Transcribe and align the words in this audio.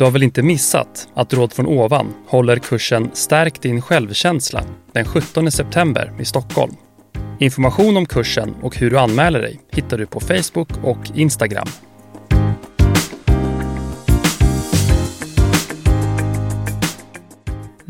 Du 0.00 0.04
har 0.04 0.10
väl 0.10 0.22
inte 0.22 0.42
missat 0.42 1.08
att 1.14 1.34
Råd 1.34 1.52
från 1.52 1.66
ovan 1.66 2.14
håller 2.26 2.56
kursen 2.56 3.10
Stärk 3.12 3.62
din 3.62 3.82
självkänsla 3.82 4.64
den 4.92 5.04
17 5.04 5.50
september 5.50 6.12
i 6.20 6.24
Stockholm. 6.24 6.72
Information 7.38 7.96
om 7.96 8.06
kursen 8.06 8.54
och 8.62 8.76
hur 8.76 8.90
du 8.90 8.98
anmäler 8.98 9.40
dig 9.40 9.60
hittar 9.72 9.98
du 9.98 10.06
på 10.06 10.20
Facebook 10.20 10.68
och 10.84 10.98
Instagram. 11.14 11.68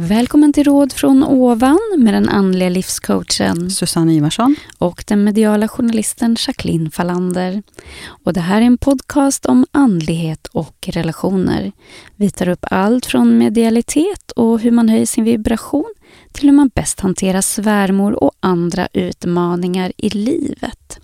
Välkommen 0.02 0.52
till 0.52 0.64
Råd 0.64 0.92
från 0.92 1.24
ovan 1.24 1.78
med 1.98 2.14
den 2.14 2.28
andliga 2.28 2.68
livscoachen 2.68 3.70
Susanne 3.70 4.14
Ivarsson. 4.14 4.56
och 4.78 5.04
den 5.06 5.24
mediala 5.24 5.68
journalisten 5.68 6.36
Jacqueline 6.46 6.90
Fallander. 6.90 7.62
Och 8.24 8.32
det 8.32 8.40
här 8.40 8.60
är 8.60 8.66
en 8.66 8.78
podcast 8.78 9.46
om 9.46 9.66
andlighet 9.72 10.46
och 10.46 10.88
relationer. 10.92 11.72
Vi 12.16 12.30
tar 12.30 12.48
upp 12.48 12.64
allt 12.70 13.06
från 13.06 13.38
medialitet 13.38 14.30
och 14.30 14.60
hur 14.60 14.70
man 14.70 14.88
höjer 14.88 15.06
sin 15.06 15.24
vibration 15.24 15.94
till 16.32 16.48
hur 16.48 16.56
man 16.56 16.70
bäst 16.74 17.00
hanterar 17.00 17.40
svärmor 17.40 18.24
och 18.24 18.32
andra 18.40 18.88
utmaningar 18.92 19.92
i 19.96 20.08
livet. 20.08 21.00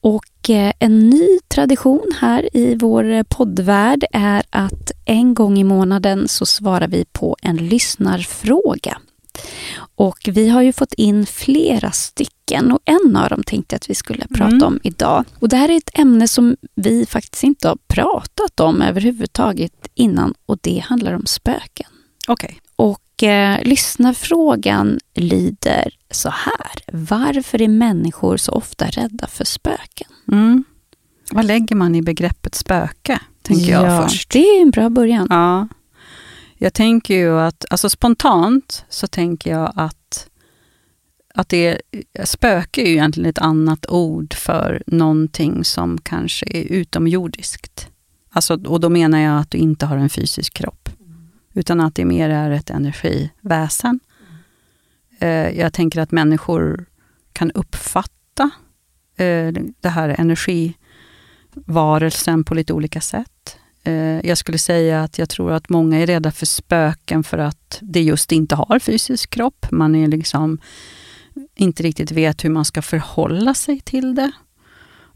Och 0.00 0.24
eh, 0.50 0.72
en 0.78 1.10
ny 1.10 1.38
tradition 1.48 2.12
här 2.20 2.56
i 2.56 2.74
vår 2.74 3.22
poddvärld 3.24 4.04
är 4.12 4.42
att 4.50 4.90
en 5.04 5.34
gång 5.34 5.58
i 5.58 5.64
månaden 5.64 6.28
så 6.28 6.46
svarar 6.46 6.88
vi 6.88 7.04
på 7.12 7.36
en 7.42 7.56
lyssnarfråga. 7.56 8.98
Och 9.96 10.18
vi 10.26 10.48
har 10.48 10.62
ju 10.62 10.72
fått 10.72 10.94
in 10.94 11.26
flera 11.26 11.90
stycken 11.90 12.72
och 12.72 12.78
en 12.84 13.16
av 13.16 13.28
dem 13.28 13.42
tänkte 13.42 13.74
jag 13.74 13.78
att 13.78 13.90
vi 13.90 13.94
skulle 13.94 14.26
prata 14.26 14.44
Mm. 14.54 14.62
om 14.62 14.80
idag. 14.82 15.24
Och 15.38 15.48
det 15.48 15.56
här 15.56 15.68
är 15.68 15.76
ett 15.76 15.98
ämne 15.98 16.28
som 16.28 16.56
vi 16.74 17.06
faktiskt 17.06 17.44
inte 17.44 17.68
har 17.68 17.78
pratat 17.86 18.60
om 18.60 18.82
överhuvudtaget 18.82 19.88
innan 19.94 20.34
och 20.46 20.58
det 20.60 20.78
handlar 20.78 21.12
om 21.12 21.26
spöken. 21.26 21.86
Okej. 22.28 22.60
Och 22.76 23.22
eh, 23.22 23.62
lyssnarfrågan 23.64 24.98
lyder 25.14 25.94
så 26.10 26.28
här. 26.28 26.82
Varför 26.92 27.62
är 27.62 27.68
människor 27.68 28.36
så 28.36 28.52
ofta 28.52 28.86
rädda 28.86 29.26
för 29.26 29.44
spöken? 29.44 30.08
Mm. 30.32 30.64
Vad 31.30 31.44
lägger 31.44 31.76
man 31.76 31.94
i 31.94 32.02
begreppet 32.02 32.54
spöke, 32.54 33.20
tänker 33.42 33.72
jag 33.72 33.86
ja, 33.86 34.02
först. 34.02 34.30
Det 34.30 34.38
är 34.38 34.62
en 34.62 34.70
bra 34.70 34.90
början. 34.90 35.26
Ja. 35.30 35.68
Jag 36.56 36.74
tänker 36.74 37.14
ju 37.14 37.40
att, 37.40 37.64
alltså 37.70 37.90
spontant 37.90 38.84
så 38.88 39.06
tänker 39.06 39.50
jag 39.50 39.72
att, 39.76 40.28
att 41.34 41.48
det 41.48 41.66
är, 41.66 41.80
spöke 42.24 42.82
är 42.82 42.86
ju 42.86 42.92
egentligen 42.92 43.30
ett 43.30 43.38
annat 43.38 43.86
ord 43.88 44.34
för 44.34 44.82
någonting 44.86 45.64
som 45.64 45.98
kanske 45.98 46.46
är 46.46 46.62
utomjordiskt. 46.62 47.88
Alltså, 48.30 48.64
och 48.66 48.80
då 48.80 48.88
menar 48.88 49.18
jag 49.18 49.38
att 49.38 49.50
du 49.50 49.58
inte 49.58 49.86
har 49.86 49.96
en 49.96 50.10
fysisk 50.10 50.54
kropp, 50.54 50.88
utan 51.54 51.80
att 51.80 51.94
det 51.94 52.04
mer 52.04 52.30
är 52.30 52.50
ett 52.50 52.70
energiväsen. 52.70 54.00
Eh, 55.18 55.58
jag 55.58 55.72
tänker 55.72 56.00
att 56.00 56.10
människor 56.10 56.86
kan 57.32 57.50
uppfatta 57.50 58.10
Eh, 59.16 59.52
det 59.80 59.88
här 59.88 60.14
energivarelsen 60.18 62.44
på 62.44 62.54
lite 62.54 62.72
olika 62.72 63.00
sätt. 63.00 63.58
Eh, 63.84 64.26
jag 64.26 64.38
skulle 64.38 64.58
säga 64.58 65.02
att 65.02 65.18
jag 65.18 65.28
tror 65.28 65.52
att 65.52 65.68
många 65.68 65.98
är 65.98 66.06
rädda 66.06 66.32
för 66.32 66.46
spöken 66.46 67.24
för 67.24 67.38
att 67.38 67.78
det 67.82 68.02
just 68.02 68.32
inte 68.32 68.54
har 68.54 68.78
fysisk 68.78 69.30
kropp. 69.30 69.66
Man 69.70 69.94
är 69.94 70.08
liksom 70.08 70.58
inte 71.54 71.82
riktigt 71.82 72.10
vet 72.10 72.44
hur 72.44 72.50
man 72.50 72.64
ska 72.64 72.82
förhålla 72.82 73.54
sig 73.54 73.80
till 73.80 74.14
det. 74.14 74.32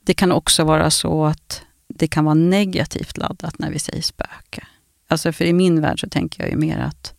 Det 0.03 0.15
kan 0.15 0.33
också 0.33 0.65
vara 0.65 0.91
så 0.91 1.25
att 1.25 1.63
det 1.89 2.09
kan 2.09 2.25
vara 2.25 2.35
negativt 2.35 3.17
laddat 3.17 3.59
när 3.59 3.71
vi 3.71 3.79
säger 3.79 4.03
spöke. 4.03 4.67
Alltså 5.09 5.33
för 5.33 5.45
i 5.45 5.53
min 5.53 5.81
värld 5.81 6.01
så 6.01 6.09
tänker 6.09 6.43
jag 6.43 6.51
ju 6.51 6.57
mer 6.57 6.79
att 6.79 7.15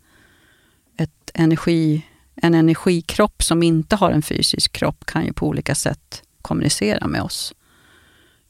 ett 0.97 1.31
energi, 1.33 2.05
en 2.35 2.55
energikropp 2.55 3.43
som 3.43 3.63
inte 3.63 3.95
har 3.95 4.11
en 4.11 4.21
fysisk 4.21 4.71
kropp 4.71 5.05
kan 5.05 5.25
ju 5.25 5.33
på 5.33 5.47
olika 5.47 5.75
sätt 5.75 6.23
kommunicera 6.41 7.07
med 7.07 7.21
oss. 7.21 7.53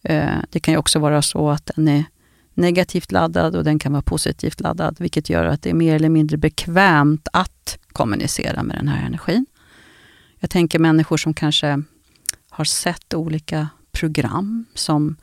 Eh, 0.04 0.38
det 0.50 0.60
kan 0.60 0.74
ju 0.74 0.78
också 0.78 1.00
vara 1.00 1.22
så 1.22 1.50
att 1.50 1.72
den 1.76 1.88
är 1.88 2.04
negativt 2.54 3.12
laddad 3.12 3.56
och 3.56 3.64
den 3.64 3.80
kan 3.80 3.92
vara 3.92 4.02
positivt 4.02 4.62
laddad, 4.62 4.96
vilket 5.00 5.30
gör 5.30 5.46
att 5.46 5.62
det 5.62 5.70
är 5.70 5.74
mer 5.74 5.96
eller 5.96 6.10
mindre 6.10 6.38
bekvämt 6.38 7.28
att 7.34 7.80
kommunicera 7.92 8.64
med 8.64 8.78
den 8.78 8.88
här 8.88 9.06
energin. 9.06 9.46
Jag 10.40 10.50
tänker 10.50 10.80
människor 10.80 11.18
som 11.18 11.34
kanske 11.34 11.84
har 12.50 12.66
sett 12.66 13.14
olika 13.14 13.70
program 13.92 14.66
som 14.74 15.16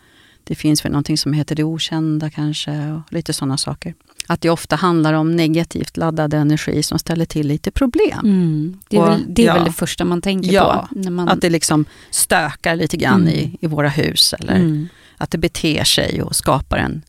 det 0.44 0.54
finns 0.54 0.84
väl 0.84 0.92
någonting 0.92 1.18
som 1.18 1.32
heter 1.32 1.54
det 1.54 1.64
okända 1.64 2.30
kanske 2.30 2.92
och 2.92 3.12
lite 3.12 3.32
sådana 3.32 3.56
saker. 3.56 3.94
Att 4.26 4.40
det 4.40 4.50
ofta 4.50 4.76
handlar 4.76 5.12
om 5.12 5.36
negativt 5.36 5.96
laddad 5.96 6.34
energi 6.34 6.82
som 6.82 6.98
ställer 6.98 7.24
till 7.24 7.46
lite 7.46 7.70
problem. 7.70 8.18
Mm. 8.24 8.78
Det 8.88 8.96
är, 8.96 9.00
Och- 9.00 9.08
väl, 9.08 9.24
det, 9.28 9.42
är 9.42 9.46
ja. 9.46 9.54
väl 9.54 9.64
det 9.64 9.72
första 9.72 10.04
man 10.04 10.22
tänker 10.22 10.52
Ja, 10.52 10.88
på. 10.92 10.98
När 11.00 11.10
man, 11.10 11.28
Att 11.28 11.40
det 11.40 11.50
liksom 11.50 11.84
stökar 12.10 12.76
lite 12.76 12.96
grann 12.96 13.20
Mm. 13.22 13.34
i, 13.34 13.58
i 13.60 13.66
våra 13.66 13.88
hus 13.88 14.32
eller 14.38 14.56
mm. 14.56 14.88
att 15.16 15.30
det 15.30 15.38
beter 15.38 15.84
sig 15.84 16.22
och 16.22 16.36
skapar 16.36 16.76
en, 16.78 17.02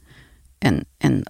en, 0.60 0.86
en 1.00 1.26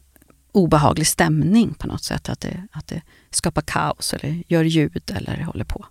obehaglig 0.51 1.07
stämning 1.07 1.73
på 1.73 1.87
något 1.87 2.03
sätt. 2.03 2.29
Att 2.29 2.39
det, 2.39 2.63
att 2.71 2.87
det 2.87 3.01
skapar 3.31 3.61
kaos 3.61 4.13
eller 4.13 4.43
gör 4.47 4.63
ljud 4.63 5.11
eller 5.15 5.41
håller 5.43 5.65
på. 5.65 5.85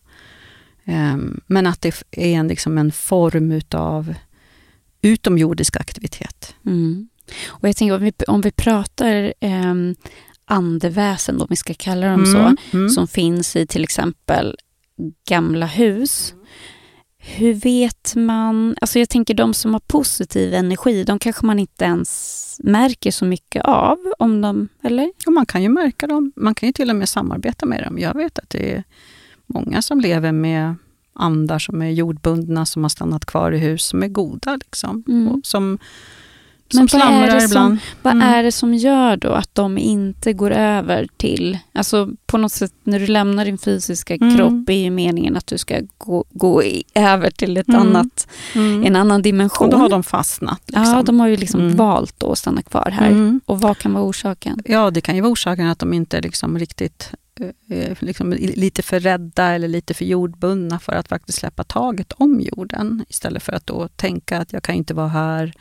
Ehm, 0.85 1.41
men 1.47 1.67
att 1.67 1.81
det 1.81 2.03
är 2.11 2.27
en, 2.39 2.49
liksom 2.49 2.79
en 2.79 2.93
form 2.93 3.53
utav 3.53 4.15
utomjordisk 5.03 5.77
aktivitet. 5.77 6.55
Mm. 6.67 7.09
Och 7.47 7.69
jag 7.69 7.77
tänker 7.77 7.95
om 7.95 8.03
vi, 8.03 8.13
om 8.29 8.41
vi 8.41 8.51
pratar 8.51 9.35
eh, 9.41 9.75
andeväsen, 10.45 11.41
om 11.41 11.47
vi 11.51 11.57
ska 11.57 11.75
kalla 11.75 12.07
dem 12.07 12.27
så, 12.27 12.57
mm. 12.77 12.89
som 12.89 13.09
finns 13.09 13.57
i 13.57 13.67
till 13.67 13.85
exempel 13.85 14.57
gamla 15.29 15.67
hus. 15.67 16.35
Hur 17.19 17.55
vet 17.55 18.17
man, 18.17 18.77
alltså 18.81 18.99
jag 18.99 19.09
tänker 19.09 19.35
de 19.35 19.55
som 19.55 19.73
har 19.73 19.81
positiv 19.81 20.55
energi, 20.55 21.05
de 21.05 21.19
kanske 21.19 21.47
man 21.47 21.59
inte 21.59 21.85
ens 21.85 22.61
märker 22.63 23.11
så 23.11 23.25
mycket 23.25 23.65
av, 23.65 23.99
om 24.19 24.41
de, 24.41 24.69
eller? 24.83 25.13
Och 25.27 25.33
man 25.33 25.47
kan 25.47 25.63
ju 25.63 25.69
märka 25.69 26.07
dem, 26.07 26.33
man 26.37 26.55
kan 26.55 26.67
ju 26.67 26.73
till 26.73 26.91
och 26.91 26.97
med 26.97 27.09
samarbeta 27.09 27.67
med 27.67 27.83
dem. 27.85 27.99
Jag 27.99 28.15
vet 28.15 28.39
att 28.39 28.51
det 28.51 28.75
är 28.75 28.85
många 29.47 29.83
som 29.83 30.01
lever 30.01 30.33
med 30.33 30.75
andar 31.13 31.59
som 31.59 31.83
är 31.83 31.91
jordbundna, 31.91 32.67
som 32.67 32.85
har 32.85 32.89
stannat 32.89 33.25
kvar 33.25 33.53
i 33.53 33.59
hus, 33.59 33.85
som 33.85 34.03
är 34.03 34.09
goda. 34.09 34.57
Liksom. 34.57 35.05
Mm. 35.09 35.29
Och 35.29 35.47
som 35.47 35.79
Men 36.75 36.89
vad 36.93 37.01
är 37.03 37.27
det 37.27 37.29
slamrar 37.31 37.41
som- 37.41 37.47
ibland. 37.51 37.79
Vad 38.03 38.13
Mm. 38.15 38.29
är 38.29 38.43
det 38.43 38.53
som 38.53 38.75
gör 38.75 39.17
då 39.17 39.29
att 39.33 39.55
de 39.55 39.79
inte 39.79 40.33
går 40.33 40.51
över 40.51 41.09
till, 41.17 41.59
alltså 41.75 42.09
på 42.27 42.39
något 42.39 42.53
sätt 42.53 42.73
när 42.85 43.01
du 43.01 43.07
lämnar 43.07 43.45
din 43.45 43.59
fysiska 43.59 44.15
Mm. 44.15 44.37
kropp 44.37 44.69
är 44.69 44.73
ju 44.85 44.91
meningen 44.91 45.37
att 45.37 45.47
du 45.47 45.59
ska 45.59 45.81
gå, 45.99 46.25
gå 46.31 46.63
i, 46.65 46.85
över 46.95 47.31
till 47.31 47.57
ett 47.57 47.69
Mm. 47.69 47.81
annat, 47.81 48.29
Mm. 48.55 48.85
en 48.87 48.97
annan 48.97 49.23
dimension. 49.23 49.65
Och 49.67 49.73
då 49.73 49.79
har 49.79 49.89
de 49.89 50.03
fastnat. 50.03 50.61
Liksom. 50.67 50.85
Ja, 50.85 51.03
de 51.03 51.21
har 51.21 51.27
ju 51.29 51.37
liksom 51.37 51.61
Mm. 51.61 51.77
valt 51.77 52.23
att 52.23 52.39
stanna 52.39 52.63
kvar 52.63 52.91
här. 52.93 53.11
Mm. 53.11 53.41
Och 53.47 53.61
vad 53.61 53.79
kan 53.79 53.93
vara 53.93 54.05
orsaken? 54.05 54.63
Ja, 54.65 54.91
det 54.91 55.01
kan 55.01 55.15
ju 55.15 55.21
vara 55.21 55.33
orsaken 55.33 55.67
att 55.67 55.79
de 55.79 55.93
inte 55.93 56.21
liksom 56.21 56.59
riktigt 56.59 57.11
eh, 57.41 57.79
är 57.79 57.97
liksom 58.01 58.33
lite 58.33 58.83
för 58.83 59.01
rädda 59.01 59.45
eller 59.45 59.69
lite 59.69 59.95
för 59.95 60.05
jordbundna 60.05 60.79
för 60.79 60.93
att 60.93 61.09
faktiskt 61.09 61.39
släppa 61.39 61.65
taget 61.65 62.13
om 62.13 62.41
jorden. 62.41 63.05
Istället 63.09 63.43
för 63.43 63.53
att 63.53 63.67
då 63.67 63.89
tänka 63.97 64.39
att 64.39 64.53
jag 64.53 64.63
kan 64.63 64.75
inte 64.75 64.95
vara 64.95 65.09
här. 65.09 65.53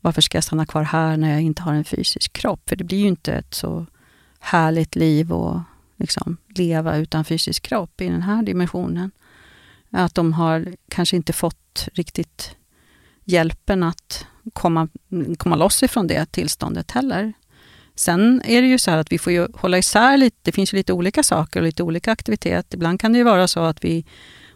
Varför 0.00 0.22
ska 0.22 0.36
jag 0.36 0.44
stanna 0.44 0.66
kvar 0.66 0.82
här 0.82 1.16
när 1.16 1.30
jag 1.30 1.40
inte 1.40 1.62
har 1.62 1.74
en 1.74 1.84
fysisk 1.84 2.32
kropp? 2.32 2.68
För 2.68 2.76
det 2.76 2.84
blir 2.84 2.98
ju 2.98 3.08
inte 3.08 3.32
ett 3.32 3.54
så 3.54 3.86
härligt 4.40 4.96
liv 4.96 5.32
att 5.32 5.62
liksom 5.96 6.36
leva 6.48 6.96
utan 6.96 7.24
fysisk 7.24 7.62
kropp 7.62 8.00
i 8.00 8.08
den 8.08 8.22
här 8.22 8.42
dimensionen. 8.42 9.10
Att 9.90 10.14
de 10.14 10.32
har 10.32 10.74
kanske 10.88 11.16
inte 11.16 11.32
fått 11.32 11.88
riktigt 11.92 12.56
hjälpen 13.24 13.82
att 13.82 14.26
komma, 14.52 14.88
komma 15.38 15.56
loss 15.56 15.82
ifrån 15.82 16.06
det 16.06 16.32
tillståndet 16.32 16.90
heller. 16.90 17.32
Sen 17.94 18.42
är 18.44 18.62
det 18.62 18.68
ju 18.68 18.78
så 18.78 18.90
här 18.90 18.98
att 18.98 19.12
vi 19.12 19.18
får 19.18 19.32
ju 19.32 19.48
hålla 19.54 19.78
isär 19.78 20.16
lite. 20.16 20.36
Det 20.42 20.52
finns 20.52 20.72
ju 20.72 20.76
lite 20.76 20.92
olika 20.92 21.22
saker 21.22 21.60
och 21.60 21.66
lite 21.66 21.82
olika 21.82 22.12
aktivitet. 22.12 22.74
Ibland 22.74 23.00
kan 23.00 23.12
det 23.12 23.18
ju 23.18 23.24
vara 23.24 23.48
så 23.48 23.60
att 23.60 23.84
vi, 23.84 24.04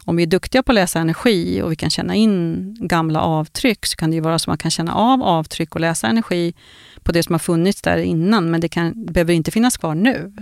om 0.04 0.16
vi 0.16 0.22
är 0.22 0.26
duktiga 0.26 0.62
på 0.62 0.72
att 0.72 0.74
läsa 0.74 1.00
energi 1.00 1.62
och 1.62 1.72
vi 1.72 1.76
kan 1.76 1.90
känna 1.90 2.14
in 2.14 2.74
gamla 2.80 3.20
avtryck, 3.20 3.86
så 3.86 3.96
kan 3.96 4.10
det 4.10 4.14
ju 4.14 4.20
vara 4.20 4.38
så 4.38 4.44
att 4.44 4.48
man 4.48 4.58
kan 4.58 4.70
känna 4.70 4.94
av 4.94 5.22
avtryck 5.22 5.74
och 5.74 5.80
läsa 5.80 6.08
energi 6.08 6.54
på 7.02 7.12
det 7.12 7.22
som 7.22 7.34
har 7.34 7.38
funnits 7.38 7.82
där 7.82 7.96
innan, 7.96 8.50
men 8.50 8.60
det, 8.60 8.68
kan, 8.68 9.06
det 9.06 9.12
behöver 9.12 9.34
inte 9.34 9.50
finnas 9.50 9.76
kvar 9.76 9.94
nu. 9.94 10.32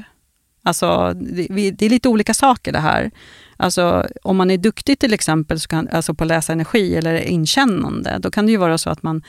Alltså, 0.63 1.15
det, 1.15 1.47
vi, 1.51 1.71
det 1.71 1.87
är 1.87 1.91
lite 1.91 2.09
olika 2.09 2.35
saker 2.35 2.73
det 2.73 2.79
här. 2.79 3.11
Alltså, 3.57 4.07
om 4.23 4.37
man 4.37 4.51
är 4.51 4.59
duktig 4.59 4.99
till 4.99 5.13
exempel 5.13 5.61
så 5.61 5.69
kan, 5.69 5.89
alltså 5.89 6.15
på 6.15 6.25
att 6.25 6.29
läsa 6.29 6.53
energi 6.53 6.97
eller 6.97 7.15
inkännande, 7.15 8.19
då 8.19 8.31
kan 8.31 8.47
det 8.47 8.53
ju 8.53 8.59
vara 8.59 8.79
så 8.79 8.91
att 8.91 9.03
man 9.03 9.23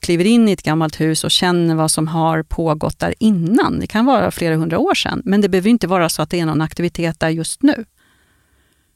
kliver 0.00 0.24
in 0.24 0.48
i 0.48 0.52
ett 0.52 0.62
gammalt 0.62 1.00
hus 1.00 1.24
och 1.24 1.30
känner 1.30 1.74
vad 1.74 1.90
som 1.90 2.08
har 2.08 2.42
pågått 2.42 2.98
där 2.98 3.14
innan. 3.18 3.80
Det 3.80 3.86
kan 3.86 4.06
vara 4.06 4.30
flera 4.30 4.56
hundra 4.56 4.78
år 4.78 4.94
sedan, 4.94 5.22
men 5.24 5.40
det 5.40 5.48
behöver 5.48 5.70
inte 5.70 5.86
vara 5.86 6.08
så 6.08 6.22
att 6.22 6.30
det 6.30 6.40
är 6.40 6.46
någon 6.46 6.60
aktivitet 6.60 7.20
där 7.20 7.28
just 7.28 7.62
nu. 7.62 7.84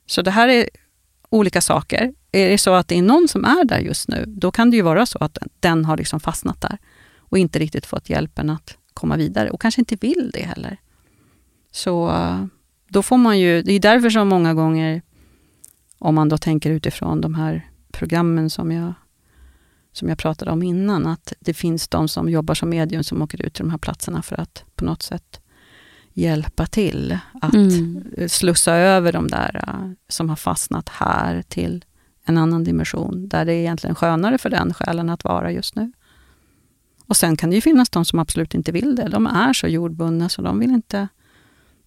Så 0.07 0.23
det 0.23 0.31
här 0.31 0.49
är 0.49 0.69
olika 1.29 1.61
saker. 1.61 2.13
Är 2.33 2.49
det 2.49 2.59
så 2.59 2.75
att 2.75 2.89
det 2.89 2.99
är 2.99 3.03
någon 3.03 3.29
som 3.29 3.45
är 3.45 3.65
där 3.65 3.79
just 3.79 4.09
nu, 4.09 4.25
då 4.27 4.51
kan 4.51 4.71
det 4.71 4.77
ju 4.77 4.83
vara 4.83 5.07
så 5.07 5.19
att 5.19 5.39
den 5.61 5.85
har 5.85 5.97
liksom 5.97 6.21
fastnat 6.21 6.61
där 6.61 6.79
och 7.17 7.39
inte 7.39 7.59
riktigt 7.59 7.87
fått 7.87 8.11
hjälpen 8.11 8.51
att 8.51 8.77
komma 8.95 9.17
vidare 9.17 9.51
och 9.51 9.61
kanske 9.61 9.81
inte 9.81 9.97
vill 9.97 10.31
det 10.35 10.43
heller. 10.43 10.77
Så 11.71 12.11
eh, 12.11 12.45
då 12.89 13.03
får 13.03 13.17
man 13.17 13.39
ju, 13.39 13.63
det 13.63 13.73
är 13.73 13.81
därför 13.81 14.11
som 14.11 14.29
många 14.29 14.55
gånger, 14.55 15.03
om 15.99 16.15
man 16.15 16.29
då 16.29 16.39
tänker 16.39 16.71
utifrån 16.71 17.21
de 17.21 17.35
här 17.35 17.71
programmen 17.93 18.51
som 18.51 18.73
jag, 18.73 18.93
som 19.93 20.09
jag 20.09 20.19
pratade 20.19 20.51
om 20.51 20.63
innan, 20.63 21.07
att 21.07 21.33
det 21.41 21.55
finns 21.55 21.89
de 21.89 22.09
som 22.09 22.29
jobbar 22.29 22.55
som 22.55 22.69
medium 22.69 23.05
som 23.05 23.23
åker 23.23 23.43
ut 23.43 23.55
till 23.55 23.65
de 23.65 23.71
här 23.71 23.79
platserna 23.79 24.23
för 24.23 24.41
att 24.41 24.65
på 24.75 24.85
något 24.85 25.03
sätt 25.03 25.41
hjälpa 26.17 26.67
till 26.67 27.19
att 27.41 27.55
mm. 27.55 28.05
slussa 28.29 28.75
över 28.75 29.13
de 29.13 29.29
där 29.29 29.65
uh, 29.69 29.93
som 30.09 30.29
har 30.29 30.37
fastnat 30.37 30.89
här 30.89 31.43
till 31.43 31.85
en 32.25 32.39
annan 32.39 32.65
dimension, 32.65 33.29
där 33.29 33.45
det 33.45 33.53
är 33.53 33.61
egentligen 33.61 33.95
skönare 33.97 34.39
för 34.39 34.51
den 34.51 34.75
själen 34.75 35.11
att 35.11 35.25
vara 35.25 35.53
just 35.53 35.75
nu. 35.75 35.93
Och 37.07 37.17
sen 37.17 37.37
kan 37.37 37.51
det 37.51 37.57
ju 37.57 37.63
finnas 37.63 37.91
de 37.91 38.05
som 38.05 38.19
absolut 38.19 38.55
inte 38.55 38.73
vill 38.73 38.97
det. 38.97 39.09
De 39.09 39.27
är 39.27 39.53
så 39.53 39.67
jordbundna 39.67 40.29
så 40.29 40.43
de 40.43 40.59
vill 40.59 40.71
inte, 40.71 41.09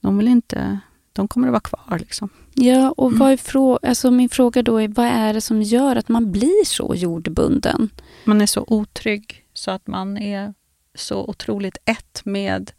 de 0.02 0.18
vill 0.18 0.28
inte, 0.28 0.80
de 1.14 1.28
kommer 1.28 1.48
att 1.48 1.52
vara 1.52 1.60
kvar. 1.62 2.00
Liksom. 2.00 2.30
Ja, 2.54 2.92
och 2.92 3.14
vad 3.14 3.32
är 3.32 3.38
frå 3.38 3.80
alltså 3.84 4.12
min 4.12 4.30
fråga 4.30 4.64
då 4.64 4.78
är, 4.78 4.88
vad 4.88 5.06
är 5.06 5.34
det 5.34 5.42
som 5.42 5.62
gör 5.62 5.96
att 5.96 6.10
man 6.10 6.32
blir 6.32 6.66
så 6.66 6.96
jordbunden? 6.96 7.90
Man 8.26 8.42
är 8.42 8.46
så 8.46 8.66
otrygg 8.68 9.46
så 9.54 9.72
att 9.72 9.88
man 9.88 10.18
är 10.18 10.54
så 10.96 11.26
otroligt 11.28 11.78
ett 11.86 12.22
med 12.26 12.72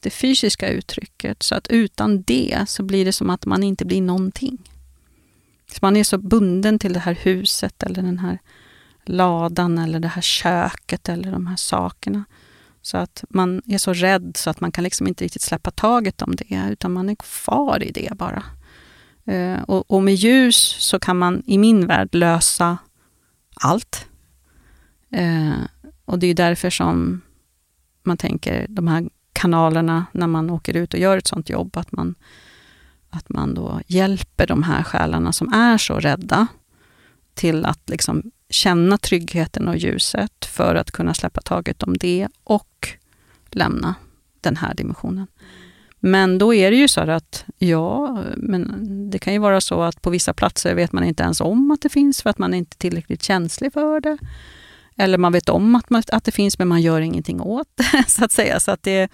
det 0.00 0.10
fysiska 0.10 0.68
uttrycket. 0.68 1.42
Så 1.42 1.54
att 1.54 1.66
utan 1.66 2.22
det 2.22 2.64
så 2.68 2.82
blir 2.82 3.04
det 3.04 3.12
som 3.12 3.30
att 3.30 3.46
man 3.46 3.62
inte 3.62 3.84
blir 3.84 4.02
någonting. 4.02 4.58
Så 5.72 5.78
man 5.82 5.96
är 5.96 6.04
så 6.04 6.18
bunden 6.18 6.78
till 6.78 6.92
det 6.92 7.00
här 7.00 7.14
huset 7.14 7.82
eller 7.82 8.02
den 8.02 8.18
här 8.18 8.38
ladan 9.04 9.78
eller 9.78 10.00
det 10.00 10.08
här 10.08 10.22
köket 10.22 11.08
eller 11.08 11.32
de 11.32 11.46
här 11.46 11.56
sakerna. 11.56 12.24
Så 12.82 12.96
att 12.96 13.24
man 13.28 13.62
är 13.66 13.78
så 13.78 13.92
rädd 13.92 14.32
så 14.36 14.50
att 14.50 14.60
man 14.60 14.72
kan 14.72 14.84
liksom 14.84 15.06
inte 15.06 15.24
riktigt 15.24 15.42
släppa 15.42 15.70
taget 15.70 16.22
om 16.22 16.36
det, 16.36 16.68
utan 16.70 16.92
man 16.92 17.08
är 17.08 17.14
kvar 17.14 17.82
i 17.82 17.90
det 17.90 18.10
bara. 18.16 18.42
Eh, 19.24 19.62
och, 19.62 19.90
och, 19.90 20.02
med 20.02 20.14
ljus 20.14 20.56
så 20.78 20.98
kan 20.98 21.18
man 21.18 21.42
i 21.46 21.58
min 21.58 21.86
värld 21.86 22.14
lösa 22.14 22.78
allt. 23.54 24.06
Eh, 25.12 25.60
och 26.04 26.18
det 26.18 26.26
är 26.26 26.34
därför 26.34 26.70
som 26.70 27.20
man 28.02 28.16
tänker 28.16 28.66
de 28.68 28.88
här 28.88 29.08
kanalerna 29.40 30.06
när 30.12 30.26
man 30.26 30.50
åker 30.50 30.76
ut 30.76 30.94
och 30.94 31.00
gör 31.00 31.18
ett 31.18 31.26
sånt 31.26 31.50
jobb, 31.50 31.76
att 31.76 31.92
man, 31.92 32.14
att 33.10 33.28
man 33.28 33.54
då 33.54 33.80
hjälper 33.86 34.46
de 34.46 34.62
här 34.62 34.82
själarna 34.82 35.32
som 35.32 35.52
är 35.52 35.78
så 35.78 36.00
rädda 36.00 36.46
till 37.34 37.64
att 37.64 37.90
liksom 37.90 38.22
känna 38.50 38.98
tryggheten 38.98 39.68
och 39.68 39.76
ljuset 39.76 40.44
för 40.44 40.74
att 40.74 40.90
kunna 40.90 41.14
släppa 41.14 41.40
taget 41.40 41.82
om 41.82 41.96
det 41.96 42.28
och 42.44 42.88
lämna 43.50 43.94
den 44.40 44.56
här 44.56 44.74
dimensionen. 44.74 45.26
Men 46.00 46.38
då 46.38 46.54
är 46.54 46.70
det 46.70 46.76
ju 46.76 46.88
så 46.88 47.00
att, 47.00 47.44
ja, 47.58 48.22
men 48.36 48.86
det 49.10 49.18
kan 49.18 49.32
ju 49.32 49.38
vara 49.38 49.60
så 49.60 49.82
att 49.82 50.02
på 50.02 50.10
vissa 50.10 50.34
platser 50.34 50.74
vet 50.74 50.92
man 50.92 51.04
inte 51.04 51.22
ens 51.22 51.40
om 51.40 51.70
att 51.70 51.80
det 51.80 51.88
finns 51.88 52.22
för 52.22 52.30
att 52.30 52.38
man 52.38 52.54
är 52.54 52.58
inte 52.58 52.74
är 52.74 52.78
tillräckligt 52.78 53.22
känslig 53.22 53.72
för 53.72 54.00
det. 54.00 54.18
Eller 55.00 55.18
man 55.18 55.32
vet 55.32 55.48
om 55.48 55.74
att, 55.74 55.90
man, 55.90 56.02
att 56.12 56.24
det 56.24 56.32
finns 56.32 56.58
men 56.58 56.68
man 56.68 56.82
gör 56.82 57.00
ingenting 57.00 57.40
åt 57.40 57.68
det. 57.74 58.04
så 58.08 58.24
att 58.24 58.32
säga. 58.32 58.60
Så 58.60 58.70
att 58.70 58.82
det, 58.82 59.10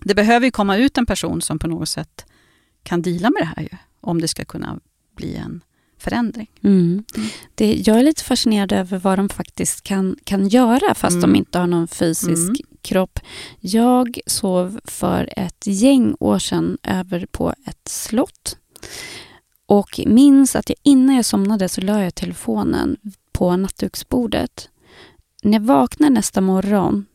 det 0.00 0.14
behöver 0.14 0.50
komma 0.50 0.76
ut 0.76 0.98
en 0.98 1.06
person 1.06 1.42
som 1.42 1.58
på 1.58 1.68
något 1.68 1.88
sätt 1.88 2.26
kan 2.82 3.02
dela 3.02 3.30
med 3.30 3.42
det 3.42 3.52
här 3.56 3.62
ju, 3.62 3.76
om 4.00 4.20
det 4.20 4.28
ska 4.28 4.44
kunna 4.44 4.78
bli 5.16 5.36
en 5.36 5.60
förändring. 5.98 6.50
Mm. 6.62 7.04
Det, 7.54 7.74
jag 7.86 7.98
är 7.98 8.02
lite 8.02 8.24
fascinerad 8.24 8.72
över 8.72 8.98
vad 8.98 9.18
de 9.18 9.28
faktiskt 9.28 9.82
kan, 9.82 10.16
kan 10.24 10.48
göra 10.48 10.94
fast 10.94 11.14
mm. 11.14 11.20
de 11.20 11.36
inte 11.38 11.58
har 11.58 11.66
någon 11.66 11.88
fysisk 11.88 12.48
mm. 12.48 12.56
kropp. 12.82 13.18
Jag 13.60 14.18
sov 14.26 14.80
för 14.84 15.32
ett 15.36 15.66
gäng 15.66 16.16
år 16.20 16.38
sedan 16.38 16.78
över 16.82 17.26
på 17.30 17.54
ett 17.66 17.88
slott 17.88 18.56
och 19.66 20.00
minns 20.06 20.56
att 20.56 20.68
jag 20.68 20.76
innan 20.82 21.16
jag 21.16 21.24
somnade 21.24 21.68
så 21.68 21.80
la 21.80 22.02
jag 22.02 22.14
telefonen 22.14 22.96
på 23.32 23.56
nattduksbordet 23.56 24.68
när 25.42 25.52
jag 25.52 25.60
vaknade 25.66 26.10
nästa 26.14 26.40
morgon 26.40 27.06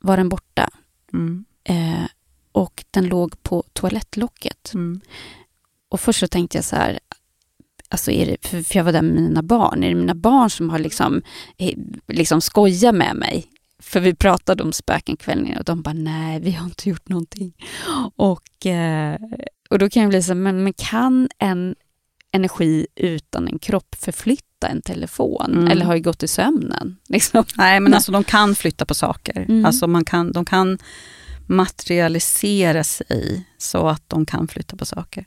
var 0.00 0.16
den 0.16 0.28
borta. 0.28 0.70
Mm. 1.12 1.44
Eh, 1.64 2.04
och 2.52 2.84
den 2.90 3.06
låg 3.06 3.42
på 3.42 3.64
toalettlocket. 3.72 4.74
Mm. 4.74 5.00
Och 5.88 6.00
först 6.00 6.20
så 6.20 6.28
tänkte 6.28 6.58
jag 6.58 6.64
så 6.64 6.76
här, 6.76 6.98
alltså 7.88 8.10
är 8.10 8.26
det, 8.26 8.48
för 8.48 8.76
jag 8.76 8.84
var 8.84 8.92
där 8.92 9.02
med 9.02 9.22
mina 9.22 9.42
barn, 9.42 9.82
är 9.82 9.88
det 9.88 9.94
mina 9.94 10.14
barn 10.14 10.50
som 10.50 10.70
har 10.70 10.78
liksom, 10.78 11.22
eh, 11.56 11.78
liksom 12.08 12.40
skojat 12.40 12.94
med 12.94 13.16
mig? 13.16 13.46
För 13.78 14.00
vi 14.00 14.14
pratade 14.14 14.62
om 14.62 14.72
spöken 14.72 15.16
kvällen 15.16 15.56
och 15.58 15.64
de 15.64 15.82
bara, 15.82 15.94
nej, 15.94 16.40
vi 16.40 16.50
har 16.50 16.64
inte 16.64 16.88
gjort 16.88 17.08
någonting. 17.08 17.52
Och, 18.16 18.66
eh, 18.66 19.18
och 19.70 19.78
då 19.78 19.90
kan 19.90 20.02
jag 20.02 20.10
bli 20.10 20.22
så 20.22 20.34
men, 20.34 20.64
men 20.64 20.72
kan 20.72 21.28
en 21.38 21.74
energi 22.32 22.86
utan 22.96 23.48
en 23.48 23.58
kropp 23.58 23.94
förflytta 23.98 24.51
en 24.66 24.82
telefon? 24.82 25.52
Mm. 25.52 25.68
Eller 25.68 25.84
har 25.84 25.94
ju 25.94 26.02
gått 26.02 26.22
i 26.22 26.28
sömnen? 26.28 26.96
Liksom. 27.08 27.44
Nej, 27.56 27.80
men 27.80 27.94
alltså 27.94 28.12
de 28.12 28.24
kan 28.24 28.54
flytta 28.54 28.84
på 28.84 28.94
saker. 28.94 29.46
Mm. 29.48 29.64
Alltså 29.64 29.86
man 29.86 30.04
kan, 30.04 30.32
de 30.32 30.44
kan 30.44 30.78
materialisera 31.46 32.84
sig 32.84 33.46
så 33.58 33.88
att 33.88 34.02
de 34.08 34.26
kan 34.26 34.48
flytta 34.48 34.76
på 34.76 34.84
saker. 34.84 35.24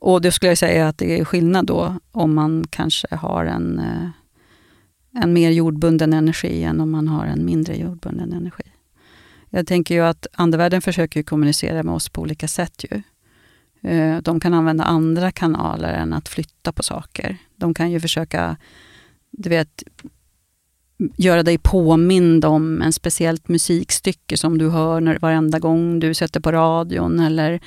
Och 0.00 0.20
då 0.20 0.30
skulle 0.30 0.50
jag 0.50 0.58
säga 0.58 0.88
att 0.88 0.98
det 0.98 1.20
är 1.20 1.24
skillnad 1.24 1.66
då 1.66 1.98
om 2.12 2.34
man 2.34 2.64
kanske 2.70 3.14
har 3.16 3.44
en, 3.44 3.78
eh, 3.78 5.22
en 5.22 5.32
mer 5.32 5.50
jordbunden 5.50 6.12
energi 6.12 6.62
än 6.62 6.80
om 6.80 6.90
man 6.90 7.08
har 7.08 7.26
en 7.26 7.44
mindre 7.44 7.76
jordbunden 7.76 8.32
energi. 8.32 8.62
Jag 9.50 9.66
tänker 9.66 9.94
ju 9.94 10.00
att 10.00 10.26
andevärlden 10.32 10.82
försöker 10.82 11.22
kommunicera 11.22 11.82
med 11.82 11.94
oss 11.94 12.08
på 12.08 12.20
olika 12.20 12.48
sätt. 12.48 12.84
Ju. 12.90 13.02
Eh, 13.82 14.16
de 14.16 14.40
kan 14.40 14.54
använda 14.54 14.84
andra 14.84 15.32
kanaler 15.32 15.92
än 15.92 16.12
att 16.12 16.28
flytta 16.28 16.72
på 16.72 16.82
saker. 16.82 17.36
De 17.56 17.74
kan 17.74 17.90
ju 17.90 18.00
försöka 18.00 18.56
du 19.30 19.48
vet, 19.48 19.82
göra 21.16 21.42
dig 21.42 21.58
påmind 21.58 22.44
om 22.44 22.82
en 22.82 22.92
speciellt 22.92 23.48
musikstycke 23.48 24.36
som 24.36 24.58
du 24.58 24.68
hör 24.68 25.00
när, 25.00 25.18
varenda 25.18 25.58
gång 25.58 26.00
du 26.00 26.14
sätter 26.14 26.40
på 26.40 26.52
radion. 26.52 27.20
Eller 27.20 27.60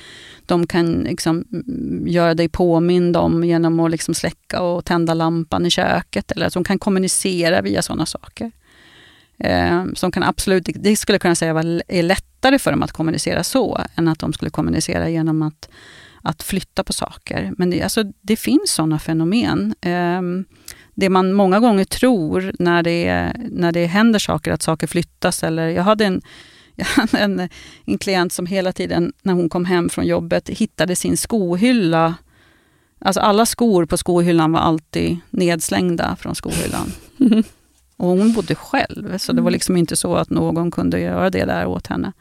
de 0.46 0.68
kan 0.68 0.94
liksom 0.94 1.46
mm, 1.52 2.08
göra 2.08 2.34
dig 2.34 2.50
påmind 2.50 3.18
om 3.18 3.44
genom 3.44 3.80
att 3.80 3.92
liksom 3.92 4.14
släcka 4.14 4.62
och 4.62 4.86
tända 4.86 5.14
lampan 5.14 5.66
i 5.66 5.70
köket. 5.70 6.32
Eller 6.32 6.46
att 6.46 6.54
de 6.54 6.64
kan 6.64 6.80
kommunicera 6.80 7.62
via 7.62 7.82
sådana 7.82 8.06
saker. 8.06 8.52
Eh, 9.38 9.86
som 9.94 10.12
kan 10.12 10.24
absolut, 10.24 10.70
det 10.76 10.96
skulle 10.96 11.14
jag 11.16 11.22
kunna 11.22 11.36
säga 11.36 11.52
är 11.88 12.04
lättare 12.04 12.60
för 12.60 12.72
dem 12.72 12.84
att 12.84 12.92
kommunicera 12.92 13.44
så, 13.44 13.82
än 13.96 14.08
att 14.08 14.20
de 14.20 14.34
skulle 14.34 14.52
kommunicera 14.52 15.10
genom 15.10 15.42
att 15.42 15.70
att 16.24 16.44
flytta 16.44 16.84
på 16.84 16.94
saker. 16.94 17.54
Men 17.58 17.70
det, 17.70 17.82
alltså, 17.82 18.04
det 18.22 18.36
finns 18.36 18.72
sådana 18.72 19.00
fenomen. 19.00 19.76
Eh, 19.82 20.22
det 20.96 21.10
man 21.10 21.34
många 21.34 21.60
gånger 21.60 21.86
tror 21.86 22.54
när 22.60 22.84
det, 22.84 23.34
när 23.52 23.72
det 23.72 23.86
händer 23.86 24.20
saker, 24.20 24.52
att 24.52 24.62
saker 24.62 24.88
flyttas. 24.88 25.44
Eller, 25.44 25.68
jag 25.68 25.84
hade 25.84 26.06
en, 26.06 26.22
jag 26.76 26.86
hade 26.86 27.18
en, 27.18 27.50
en 27.86 27.98
klient 27.98 28.34
som 28.34 28.46
hela 28.46 28.72
tiden 28.72 29.14
när 29.22 29.34
hon 29.34 29.50
kom 29.50 29.66
hem 29.66 29.90
från 29.90 30.06
jobbet 30.06 30.50
hittade 30.50 30.96
sin 30.96 31.18
skohylla. 31.18 32.16
Alltså 33.00 33.22
alla 33.22 33.46
skor 33.46 33.86
på 33.86 33.98
skohyllan 33.98 34.52
var 34.52 34.60
alltid 34.60 35.18
nedslängda 35.30 36.16
från 36.16 36.36
skohyllan. 36.36 36.92
Och 37.98 38.10
hon 38.10 38.34
bodde 38.34 38.56
själv, 38.56 39.18
så 39.18 39.32
det 39.32 39.42
var 39.42 39.50
mm. 39.50 39.54
liksom 39.54 39.78
inte 39.78 39.96
så 39.96 40.16
att 40.16 40.30
någon 40.30 40.72
kunde 40.72 41.00
göra 41.00 41.30
det 41.30 41.46
där 41.46 41.66
åt 41.66 41.88
henne. 41.88 42.12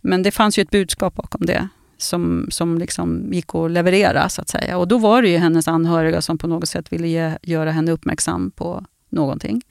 Men 0.00 0.22
det 0.22 0.30
fanns 0.30 0.58
ju 0.58 0.62
ett 0.62 0.70
budskap 0.70 1.14
bakom 1.14 1.46
det 1.46 1.68
som, 1.98 2.46
som 2.50 2.78
liksom 2.78 3.32
gick 3.32 3.54
att 3.54 3.70
leverera, 3.70 4.28
så 4.28 4.40
att 4.40 4.48
säga. 4.48 4.78
Och 4.78 4.88
då 4.88 4.98
var 4.98 5.22
det 5.22 5.28
ju 5.28 5.36
hennes 5.36 5.68
anhöriga 5.68 6.22
som 6.22 6.38
på 6.38 6.46
något 6.46 6.68
sätt 6.68 6.92
ville 6.92 7.08
ge, 7.08 7.38
göra 7.42 7.70
henne 7.70 7.92
uppmärksam 7.92 8.50
på 8.50 8.84
någonting. 9.10 9.62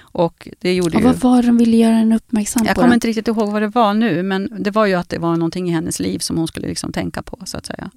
Och, 0.00 0.48
det 0.58 0.74
gjorde 0.74 0.96
och 0.96 1.02
vad 1.02 1.14
ju, 1.14 1.18
var 1.18 1.42
de 1.42 1.56
ville 1.56 1.76
göra 1.76 1.94
henne 1.94 2.16
uppmärksam 2.16 2.62
jag 2.66 2.74
på? 2.74 2.80
Jag 2.80 2.84
kommer 2.84 2.94
inte 2.94 3.08
riktigt 3.08 3.28
ihåg 3.28 3.52
vad 3.52 3.62
det 3.62 3.68
var 3.68 3.94
nu, 3.94 4.22
men 4.22 4.56
det 4.58 4.70
var 4.70 4.86
ju 4.86 4.94
att 4.94 5.08
det 5.08 5.18
var 5.18 5.36
någonting 5.36 5.68
i 5.68 5.72
hennes 5.72 6.00
liv 6.00 6.18
som 6.18 6.36
hon 6.36 6.48
skulle 6.48 6.68
liksom 6.68 6.92
tänka 6.92 7.22
på, 7.22 7.38
så 7.44 7.58
att 7.58 7.66
säga. 7.66 7.90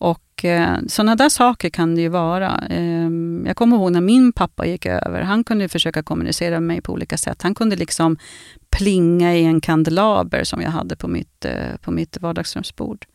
Och 0.00 0.44
eh, 0.44 0.78
sådana 0.86 1.16
där 1.16 1.28
saker 1.28 1.70
kan 1.70 1.94
det 1.94 2.00
ju 2.00 2.08
vara. 2.08 2.64
Eh, 2.70 3.10
jag 3.46 3.56
kommer 3.56 3.76
ihåg 3.76 3.92
när 3.92 4.00
min 4.00 4.32
pappa 4.32 4.66
gick 4.66 4.86
över. 4.86 5.22
Han 5.22 5.44
kunde 5.44 5.68
försöka 5.68 6.02
kommunicera 6.02 6.50
med 6.50 6.62
mig 6.62 6.80
på 6.80 6.92
olika 6.92 7.16
sätt. 7.16 7.42
Han 7.42 7.54
kunde 7.54 7.76
liksom 7.76 8.16
plinga 8.70 9.34
i 9.36 9.44
en 9.44 9.60
kandelaber 9.60 10.44
som 10.44 10.60
jag 10.60 10.70
hade 10.70 10.96
på 10.96 11.08
mitt, 11.08 11.44
eh, 11.44 11.76
på 11.80 11.90
mitt 11.90 12.20
vardagsrumsbord. 12.20 13.06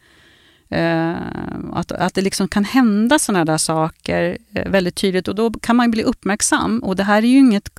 Eh, 0.70 1.16
att, 1.74 1.92
att 1.92 2.14
det 2.14 2.22
liksom 2.22 2.48
kan 2.48 2.64
hända 2.64 3.20
sådana 3.20 3.46
där 3.46 3.58
saker 3.58 4.38
eh, 4.54 4.72
väldigt 4.72 4.96
tydligt 4.96 5.28
och 5.28 5.36
då 5.36 5.52
kan 5.52 5.76
man 5.76 5.92
bli 5.92 6.04
uppmärksam. 6.04 6.80
Och 6.80 6.96
det 6.96 7.04
här 7.04 7.18
är 7.18 7.28
ju 7.28 7.38
inget 7.38 7.70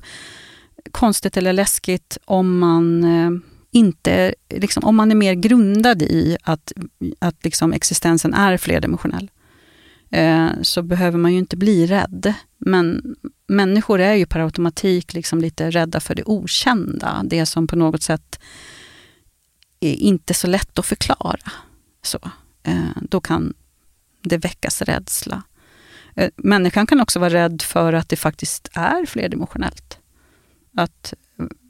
konstigt 0.91 1.37
eller 1.37 1.53
läskigt 1.53 2.17
om 2.25 2.59
man 2.59 3.03
eh, 3.03 3.31
inte, 3.71 4.35
liksom, 4.49 4.83
om 4.83 4.95
man 4.95 5.11
är 5.11 5.15
mer 5.15 5.33
grundad 5.33 6.01
i 6.01 6.37
att, 6.43 6.71
att 7.19 7.43
liksom 7.43 7.73
existensen 7.73 8.33
är 8.33 8.57
flerdimensionell. 8.57 9.31
Eh, 10.09 10.49
så 10.61 10.81
behöver 10.81 11.17
man 11.17 11.33
ju 11.33 11.39
inte 11.39 11.57
bli 11.57 11.87
rädd. 11.87 12.33
Men 12.57 13.15
människor 13.47 13.99
är 13.99 14.13
ju 14.13 14.25
per 14.25 14.39
automatik 14.39 15.13
liksom 15.13 15.39
lite 15.39 15.71
rädda 15.71 15.99
för 15.99 16.15
det 16.15 16.23
okända. 16.25 17.21
Det 17.25 17.45
som 17.45 17.67
på 17.67 17.75
något 17.75 18.03
sätt 18.03 18.39
är 19.79 19.93
inte 19.93 20.33
så 20.33 20.47
lätt 20.47 20.79
att 20.79 20.85
förklara. 20.85 21.51
Så, 22.01 22.19
eh, 22.63 22.97
då 23.01 23.21
kan 23.21 23.53
det 24.21 24.37
väckas 24.37 24.81
rädsla. 24.81 25.43
Eh, 26.15 26.29
människan 26.35 26.87
kan 26.87 27.01
också 27.01 27.19
vara 27.19 27.33
rädd 27.33 27.61
för 27.61 27.93
att 27.93 28.09
det 28.09 28.15
faktiskt 28.15 28.69
är 28.73 29.05
flerdimensionellt. 29.05 29.99
Att, 30.77 31.13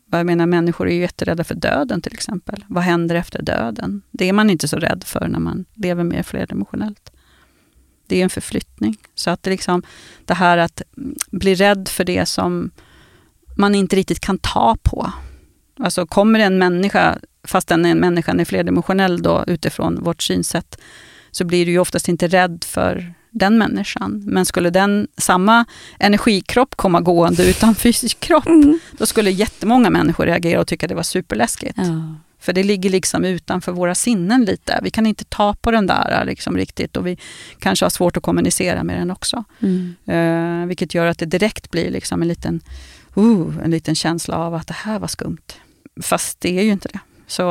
jag 0.10 0.26
menar, 0.26 0.46
människor 0.46 0.88
är 0.88 0.94
ju 0.94 1.02
jätterädda 1.02 1.44
för 1.44 1.56
döden 1.56 2.02
till 2.02 2.14
exempel. 2.14 2.66
Vad 2.68 2.84
händer 2.84 3.16
efter 3.16 3.42
döden? 3.42 4.02
Det 4.12 4.30
är 4.30 4.34
man 4.34 4.50
inte 4.50 4.68
så 4.68 4.78
rädd 4.78 5.04
för 5.06 5.28
när 5.28 5.40
man 5.40 5.66
lever 5.74 6.04
mer 6.04 6.24
flerdimensionellt. 6.24 7.12
Det 8.08 8.20
är 8.20 8.24
en 8.24 8.30
förflyttning. 8.30 8.98
Så 9.16 9.30
att 9.30 9.44
det, 9.44 9.50
liksom, 9.50 9.84
det 10.26 10.34
här 10.34 10.58
att 10.58 10.82
bli 11.32 11.56
rädd 11.56 11.88
för 11.88 12.04
det 12.04 12.26
som 12.26 12.72
man 13.58 13.76
inte 13.76 13.96
riktigt 13.96 14.20
kan 14.20 14.38
ta 14.38 14.78
på. 14.84 15.12
Alltså 15.80 16.06
kommer 16.06 16.40
en 16.40 16.58
människa, 16.58 17.18
fast 17.44 17.68
den 17.68 17.86
är 17.86 17.96
människan 17.96 18.40
är 18.40 18.46
flerdimensionell 18.46 19.22
då, 19.22 19.44
utifrån 19.48 20.04
vårt 20.04 20.22
synsätt, 20.22 20.80
så 21.32 21.46
blir 21.46 21.66
du 21.66 21.72
ju 21.72 21.80
oftast 21.80 22.08
inte 22.08 22.28
rädd 22.28 22.64
för 22.68 23.14
den 23.38 23.58
människan. 23.58 24.24
Men 24.26 24.46
skulle 24.46 24.70
den, 24.70 25.08
samma 25.18 25.66
energikropp 26.00 26.76
komma 26.76 27.02
gående 27.02 27.50
utan 27.50 27.76
fysisk 27.86 28.20
kropp, 28.20 28.46
mm. 28.46 28.80
då 28.92 29.06
skulle 29.06 29.32
jättemånga 29.32 29.90
människor 29.90 30.26
reagera 30.26 30.62
och 30.62 30.68
tycka 30.68 30.88
det 30.88 30.96
var 30.96 31.04
superläskigt. 31.04 31.78
Ja. 31.78 32.16
För 32.40 32.54
det 32.54 32.64
ligger 32.64 32.90
liksom 32.90 33.26
utanför 33.26 33.72
våra 33.72 33.96
sinnen 33.96 34.46
lite. 34.46 34.80
Vi 34.84 34.90
kan 34.90 35.06
inte 35.06 35.26
ta 35.26 35.54
på 35.54 35.72
den 35.72 35.88
där 35.88 36.26
liksom 36.26 36.58
riktigt 36.58 36.98
och 36.98 37.08
vi 37.08 37.18
kanske 37.60 37.86
har 37.86 37.90
svårt 37.90 38.18
att 38.18 38.24
kommunicera 38.24 38.84
med 38.84 39.00
den 39.00 39.12
också. 39.12 39.44
Mm. 39.60 39.96
Uh, 40.10 40.68
vilket 40.68 40.94
gör 40.94 41.06
att 41.06 41.20
det 41.20 41.26
direkt 41.26 41.72
blir 41.72 41.92
liksom 41.92 42.22
en, 42.22 42.28
liten, 42.28 42.62
uh, 43.18 43.58
en 43.64 43.72
liten 43.72 43.96
känsla 43.96 44.38
av 44.38 44.56
att 44.56 44.68
det 44.68 44.74
här 44.74 45.00
var 45.00 45.08
skumt. 45.08 45.48
Fast 46.02 46.40
det 46.40 46.60
är 46.60 46.64
ju 46.64 46.72
inte 46.72 46.88
det. 46.94 47.00
Så 47.28 47.44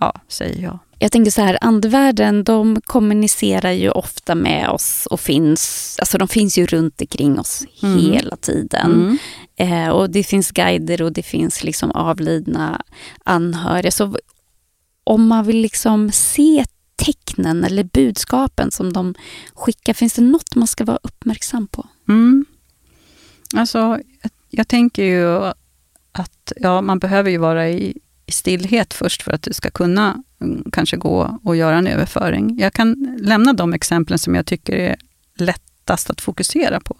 ja, 0.00 0.14
säger 0.28 0.62
jag. 0.62 0.78
Jag 1.02 1.12
tänker 1.12 1.30
så 1.30 1.42
här, 1.42 1.58
andevärlden 1.60 2.44
de 2.44 2.80
kommunicerar 2.84 3.70
ju 3.70 3.90
ofta 3.90 4.34
med 4.34 4.68
oss 4.68 5.06
och 5.06 5.20
finns, 5.20 5.96
alltså 5.98 6.18
de 6.18 6.28
finns 6.28 6.58
ju 6.58 6.66
runt 6.66 7.00
omkring 7.00 7.38
oss 7.38 7.64
mm. 7.82 7.98
hela 7.98 8.36
tiden. 8.36 8.92
Mm. 8.92 9.18
Eh, 9.56 9.88
och 9.88 10.10
det 10.10 10.22
finns 10.22 10.50
guider 10.50 11.02
och 11.02 11.12
det 11.12 11.22
finns 11.22 11.64
liksom 11.64 11.90
avlidna 11.90 12.82
anhöriga. 13.24 13.90
Så 13.90 14.16
om 15.04 15.26
man 15.26 15.44
vill 15.44 15.56
liksom 15.56 16.12
se 16.12 16.64
tecknen 16.96 17.64
eller 17.64 17.84
budskapen 17.84 18.70
som 18.70 18.92
de 18.92 19.14
skickar, 19.54 19.94
finns 19.94 20.14
det 20.14 20.22
något 20.22 20.54
man 20.54 20.68
ska 20.68 20.84
vara 20.84 20.98
uppmärksam 21.02 21.66
på? 21.66 21.86
Mm. 22.08 22.44
Alltså, 23.54 23.78
jag, 23.78 24.30
jag 24.50 24.68
tänker 24.68 25.04
ju 25.04 25.52
att 26.12 26.52
ja, 26.56 26.80
man 26.80 26.98
behöver 26.98 27.30
ju 27.30 27.38
vara 27.38 27.68
i 27.68 27.98
i 28.30 28.32
stillhet 28.32 28.94
först 28.94 29.22
för 29.22 29.32
att 29.32 29.42
du 29.42 29.52
ska 29.52 29.70
kunna 29.70 30.22
mm, 30.40 30.64
kanske 30.72 30.96
gå 30.96 31.38
och 31.44 31.56
göra 31.56 31.78
en 31.78 31.86
överföring. 31.86 32.58
Jag 32.58 32.72
kan 32.72 33.18
lämna 33.20 33.52
de 33.52 33.74
exemplen 33.74 34.18
som 34.18 34.34
jag 34.34 34.46
tycker 34.46 34.72
är 34.72 34.96
lättast 35.36 36.10
att 36.10 36.20
fokusera 36.20 36.80
på. 36.80 36.96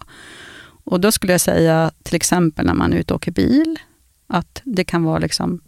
Och 0.83 0.99
då 0.99 1.11
skulle 1.11 1.33
jag 1.33 1.41
säga 1.41 1.91
till 2.03 2.15
exempel 2.15 2.65
när 2.65 2.73
man 2.73 2.93
är 2.93 2.97
ute 2.97 3.13
och 3.13 3.17
åker 3.17 3.31
bil, 3.31 3.79
att 4.27 4.61
det 4.63 4.83
kan 4.83 5.03
vara 5.03 5.19
liksom 5.19 5.61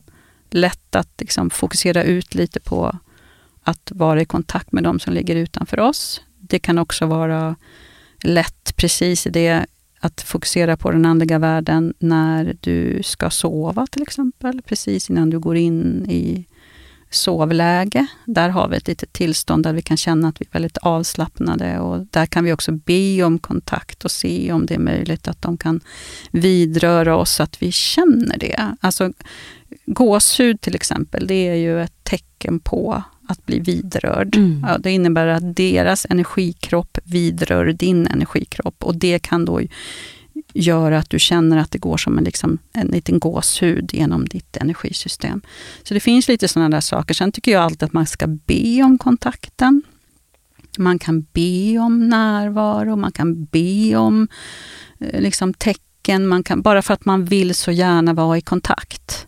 lätt 0.50 0.96
att 0.96 1.10
liksom 1.18 1.50
fokusera 1.50 2.04
ut 2.04 2.36
lite 2.36 2.60
på 2.60 3.00
att 3.64 3.92
vara 3.96 4.22
i 4.22 4.26
kontakt 4.26 4.72
med 4.72 4.84
de 4.84 5.00
som 5.00 5.14
ligger 5.14 5.36
utanför 5.36 5.80
oss. 5.80 6.22
Det 6.40 6.60
kan 6.60 6.78
också 6.78 7.06
vara 7.06 7.56
lätt 8.24 8.76
precis 8.76 9.28
i 9.28 9.30
det 9.30 9.66
att 10.04 10.22
fokusera 10.22 10.78
på 10.78 10.92
den 10.92 11.06
andliga 11.06 11.40
världen 11.40 11.94
när 12.00 12.58
du 12.62 13.04
ska 13.04 13.30
sova 13.30 13.88
till 13.88 14.02
exempel, 14.02 14.62
precis 14.62 15.10
innan 15.10 15.30
du 15.30 15.40
går 15.40 15.58
in 15.58 16.06
i 16.10 16.46
sovläge. 17.10 18.08
Där 18.26 18.50
har 18.50 18.68
vi 18.68 18.78
ett 18.78 18.88
litet 18.88 19.14
tillstånd 19.14 19.64
där 19.64 19.74
vi 19.74 19.82
kan 19.82 19.98
känna 19.98 20.28
att 20.28 20.42
vi 20.42 20.46
är 20.46 20.54
väldigt 20.54 20.78
avslappnade 20.78 21.80
och 21.80 22.08
där 22.12 22.26
kan 22.26 22.44
vi 22.44 22.54
också 22.54 22.72
be 22.72 23.24
om 23.24 23.40
kontakt 23.40 24.06
och 24.06 24.12
se 24.12 24.52
om 24.52 24.66
det 24.66 24.74
är 24.74 24.80
möjligt 24.80 25.28
att 25.28 25.42
de 25.42 25.58
kan 25.58 25.82
vidröra 26.32 27.16
oss 27.16 27.32
så 27.32 27.44
att 27.44 27.62
vi 27.62 27.72
känner 27.72 28.38
det. 28.38 28.76
Alltså 28.82 29.14
gåshud 29.86 30.62
till 30.62 30.76
exempel, 30.76 31.28
det 31.28 31.48
är 31.48 31.56
ju 31.56 31.82
ett 31.82 32.04
tecken 32.04 32.60
på 32.60 33.04
att 33.28 33.46
bli 33.46 33.60
vidrörd. 33.60 34.36
Mm. 34.36 34.66
Ja, 34.68 34.78
det 34.78 34.92
innebär 34.92 35.28
att 35.28 35.56
deras 35.56 36.06
energikropp 36.10 36.98
vidrör 37.04 37.66
din 37.66 38.08
energikropp 38.08 38.84
och 38.84 38.96
det 38.96 39.20
kan 39.20 39.46
då 39.46 39.62
göra 40.54 40.98
att 40.98 41.10
du 41.10 41.20
känner 41.20 41.58
att 41.58 41.72
det 41.72 41.78
går 41.78 41.98
som 41.98 42.18
en, 42.18 42.24
liksom, 42.24 42.58
en 42.74 42.88
liten 42.88 43.20
gåshud 43.20 43.94
genom 43.94 44.26
ditt 44.26 44.58
energisystem. 44.58 45.42
Så 45.84 45.94
det 45.94 46.00
finns 46.00 46.28
lite 46.28 46.48
sådana 46.48 46.70
där 46.70 46.82
saker. 46.82 47.14
Sen 47.14 47.32
tycker 47.32 47.52
jag 47.52 47.64
alltid 47.64 47.84
att 47.84 47.94
man 47.94 48.06
ska 48.06 48.28
be 48.28 48.84
om 48.84 48.98
kontakten. 48.98 49.82
Man 50.78 51.00
kan 51.00 51.26
be 51.34 51.78
om 51.80 52.10
närvaro, 52.10 52.96
man 52.96 53.12
kan 53.12 53.46
be 53.46 53.96
om 53.96 54.28
eh, 55.00 55.22
liksom, 55.22 55.54
tecken, 55.54 56.28
man 56.28 56.44
kan, 56.44 56.62
bara 56.62 56.82
för 56.82 56.94
att 56.94 57.06
man 57.06 57.26
vill 57.26 57.56
så 57.56 57.72
gärna 57.72 58.14
vara 58.14 58.38
i 58.38 58.42
kontakt. 58.42 59.28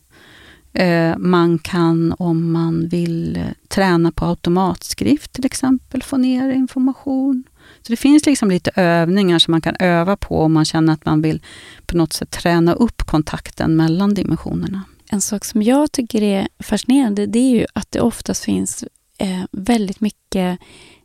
Eh, 0.76 1.18
man 1.18 1.60
kan, 1.60 2.16
om 2.20 2.52
man 2.52 2.88
vill 2.88 3.38
eh, 3.38 3.44
träna 3.68 4.12
på 4.12 4.26
automatskrift 4.26 5.34
till 5.34 5.46
exempel, 5.46 6.04
få 6.04 6.18
ner 6.18 6.50
information. 6.52 7.44
Så 7.82 7.92
det 7.92 7.98
finns 7.98 8.26
liksom 8.26 8.50
lite 8.50 8.72
övningar 8.76 9.40
som 9.40 9.52
man 9.52 9.62
kan 9.62 9.76
öva 9.80 10.18
på 10.18 10.42
om 10.42 10.54
man 10.54 10.66
känner 10.66 10.94
att 10.94 11.06
man 11.06 11.22
vill 11.22 11.42
på 11.86 11.98
något 11.98 12.14
sätt 12.14 12.32
träna 12.32 12.74
upp 12.74 13.02
kontakten 13.02 13.76
mellan 13.76 14.14
dimensionerna. 14.14 14.82
En 15.10 15.22
sak 15.22 15.46
som 15.46 15.62
jag 15.62 15.92
tycker 15.92 16.22
är 16.22 16.48
fascinerande 16.60 17.26
det 17.26 17.40
är 17.40 17.56
ju 17.60 17.66
att 17.74 17.92
det 17.92 18.02
oftast 18.02 18.44
finns 18.44 18.84
eh, 19.18 19.44
väldigt 19.52 20.02
mycket 20.02 20.60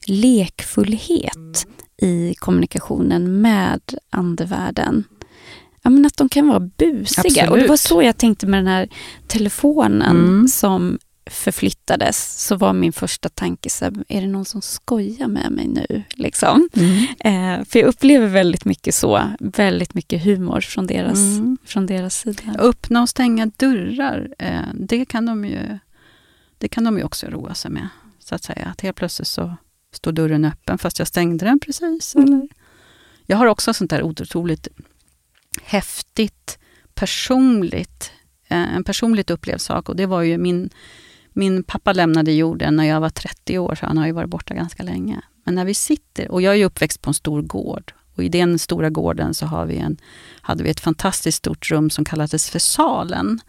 lekfullhet 0.06 1.66
i 1.96 2.34
kommunikationen 2.34 3.40
med 3.40 3.80
andevärlden 4.10 5.04
ja, 5.82 5.90
men 5.90 6.06
att 6.06 6.16
de 6.16 6.28
kan 6.28 6.46
vara 6.48 6.60
busiga. 6.60 7.22
Absolut. 7.24 7.50
Och 7.50 7.56
det 7.56 7.66
var 7.66 7.76
så 7.76 8.02
jag 8.02 8.16
tänkte 8.16 8.46
med 8.46 8.58
den 8.58 8.66
här 8.66 8.88
telefonen 9.26 10.16
mm. 10.16 10.48
som 10.48 10.98
förflyttades, 11.30 12.46
så 12.46 12.56
var 12.56 12.72
min 12.72 12.92
första 12.92 13.28
tanke, 13.28 13.70
så 13.70 13.84
här, 13.84 13.94
är 14.08 14.20
det 14.20 14.26
någon 14.26 14.44
som 14.44 14.62
skojar 14.62 15.28
med 15.28 15.52
mig 15.52 15.68
nu? 15.68 16.02
Liksom. 16.14 16.68
Mm. 16.72 17.58
Eh, 17.60 17.64
för 17.64 17.78
jag 17.78 17.88
upplever 17.88 18.26
väldigt 18.26 18.64
mycket 18.64 18.94
så, 18.94 19.22
väldigt 19.40 19.94
mycket 19.94 20.24
humor 20.24 20.60
från 20.60 20.86
deras, 20.86 21.18
mm. 21.18 21.58
från 21.64 21.86
deras 21.86 22.16
sida. 22.16 22.42
Öppna 22.58 23.02
och 23.02 23.08
stänga 23.08 23.46
dörrar, 23.56 24.34
eh, 24.38 24.60
det, 24.74 25.04
kan 25.04 25.26
de 25.26 25.44
ju, 25.44 25.78
det 26.58 26.68
kan 26.68 26.84
de 26.84 26.98
ju 26.98 27.04
också 27.04 27.26
roa 27.26 27.54
sig 27.54 27.70
med. 27.70 27.88
Så 28.18 28.34
att 28.34 28.44
säga, 28.44 28.66
att 28.66 28.80
helt 28.80 28.96
plötsligt 28.96 29.28
så 29.28 29.56
står 29.92 30.12
dörren 30.12 30.44
öppen 30.44 30.78
fast 30.78 30.98
jag 30.98 31.08
stängde 31.08 31.44
den 31.44 31.60
precis. 31.60 32.14
Mm. 32.14 32.28
Eller? 32.28 32.48
Jag 33.26 33.36
har 33.36 33.46
också 33.46 33.74
sånt 33.74 33.90
där 33.90 34.02
otroligt 34.02 34.68
häftigt, 35.62 36.58
personligt, 36.94 38.12
eh, 38.48 38.74
en 38.74 38.84
personligt 38.84 39.30
upplevd 39.30 39.60
sak. 39.60 39.88
Och 39.88 39.96
det 39.96 40.06
var 40.06 40.22
ju 40.22 40.38
min, 40.38 40.70
min 41.32 41.62
pappa 41.62 41.92
lämnade 41.92 42.32
jorden 42.32 42.76
när 42.76 42.84
jag 42.84 43.00
var 43.00 43.10
30 43.10 43.58
år, 43.58 43.74
så 43.74 43.86
han 43.86 43.98
har 43.98 44.06
ju 44.06 44.12
varit 44.12 44.30
borta 44.30 44.54
ganska 44.54 44.82
länge. 44.82 45.20
Men 45.44 45.54
när 45.54 45.64
vi 45.64 45.74
sitter, 45.74 46.30
och 46.30 46.42
jag 46.42 46.56
är 46.56 46.64
uppväxt 46.64 47.02
på 47.02 47.10
en 47.10 47.14
stor 47.14 47.42
gård, 47.42 47.92
och 48.14 48.24
i 48.24 48.28
den 48.28 48.58
stora 48.58 48.90
gården 48.90 49.34
så 49.34 49.46
har 49.46 49.66
vi 49.66 49.76
en, 49.76 49.96
hade 50.40 50.64
vi 50.64 50.70
ett 50.70 50.80
fantastiskt 50.80 51.38
stort 51.38 51.70
rum 51.70 51.90
som 51.90 52.04
kallades 52.04 52.50
för 52.50 52.58
salen. 52.58 53.40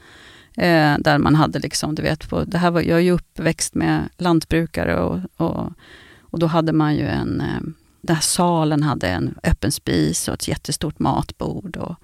Eh, 0.58 0.96
där 1.00 1.18
man 1.18 1.36
hade 1.36 1.60
liksom, 1.60 1.96
du 1.96 2.02
vet, 2.02 2.30
på, 2.30 2.44
det 2.44 2.58
här 2.58 2.72
var, 2.72 2.82
jag 2.82 2.98
är 2.98 3.04
ju 3.04 3.12
uppväxt 3.12 3.76
med 3.76 4.10
lantbrukare 4.18 5.00
och, 5.00 5.20
och, 5.38 5.74
och 6.22 6.40
då 6.40 6.48
hade 6.48 6.74
man 6.74 6.96
ju 6.96 7.08
en 7.08 7.42
eh, 7.42 7.62
den 8.02 8.16
här 8.16 8.22
salen 8.22 8.84
hade 8.84 9.08
en 9.08 9.36
öppen 9.44 9.72
spis 9.72 10.28
och 10.28 10.34
ett 10.34 10.48
jättestort 10.48 11.00
matbord. 11.00 11.78
Och, 11.78 11.96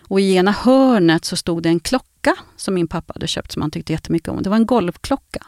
och 0.00 0.20
i 0.20 0.34
ena 0.34 0.50
hörnet 0.50 1.24
så 1.24 1.36
stod 1.36 1.62
det 1.62 1.68
en 1.68 1.80
klocka 1.80 2.36
som 2.56 2.74
min 2.74 2.88
pappa 2.88 3.12
hade 3.12 3.26
köpt 3.26 3.52
som 3.52 3.62
han 3.62 3.70
tyckte 3.70 3.92
jättemycket 3.92 4.28
om. 4.28 4.42
Det 4.42 4.50
var 4.50 4.56
en 4.56 4.66
golvklocka. 4.66 5.46